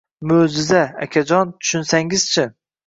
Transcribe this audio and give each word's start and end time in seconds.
Mo»jiza, 0.29 0.81
akajon, 1.03 1.45
tushunsangiz-chi! 1.59 2.53